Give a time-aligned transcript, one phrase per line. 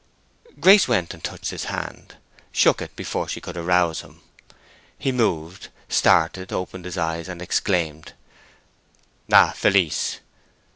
[0.59, 2.15] Grace went and touched his hand;
[2.51, 4.21] shook it before she could arouse him.
[4.97, 8.13] He moved, started, opened his eyes, and exclaimed,
[9.31, 10.17] "Ah, Felice!...